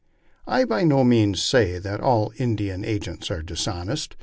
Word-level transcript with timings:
I 0.47 0.65
by 0.65 0.83
no 0.83 1.03
means 1.03 1.43
say 1.43 1.77
that 1.77 2.01
all 2.01 2.31
In 2.37 2.55
dian 2.55 2.83
agents 2.83 3.29
are 3.29 3.43
dishonest. 3.43 4.15